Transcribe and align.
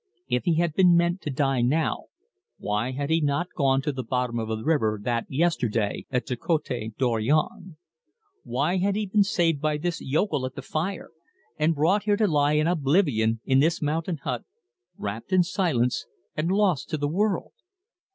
If 0.27 0.45
he 0.45 0.55
had 0.55 0.73
been 0.73 0.97
meant 0.97 1.21
to 1.21 1.29
die 1.29 1.61
now, 1.61 2.05
why 2.57 2.89
had 2.89 3.11
he 3.11 3.21
not 3.21 3.49
gone 3.55 3.83
to 3.83 3.91
the 3.91 4.01
bottom 4.03 4.39
of 4.39 4.47
the 4.47 4.63
river 4.63 4.99
that 5.03 5.27
yesterday 5.29 6.07
at 6.09 6.25
the 6.25 6.35
Cote 6.35 6.67
Dorion? 6.97 7.77
Why 8.43 8.77
had 8.77 8.95
he 8.95 9.05
been 9.05 9.21
saved 9.21 9.61
by 9.61 9.77
this 9.77 10.01
yokel 10.01 10.47
at 10.47 10.55
the 10.55 10.63
fire, 10.63 11.11
and 11.59 11.75
brought 11.75 12.05
here 12.05 12.17
to 12.17 12.25
lie 12.25 12.53
in 12.53 12.65
oblivion 12.65 13.41
in 13.45 13.59
this 13.59 13.79
mountain 13.79 14.17
hut, 14.23 14.41
wrapped 14.97 15.31
in 15.31 15.43
silence 15.43 16.07
and 16.35 16.49
lost 16.51 16.89
to 16.89 16.97
the 16.97 17.07
world? 17.07 17.51